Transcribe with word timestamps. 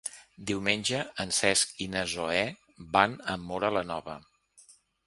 Diumenge 0.51 1.01
en 1.25 1.35
Cesc 1.39 1.77
i 1.87 1.89
na 1.97 2.03
Zoè 2.15 2.43
van 2.99 3.17
a 3.37 3.41
Móra 3.47 3.73
la 3.79 3.87
Nova. 3.93 4.19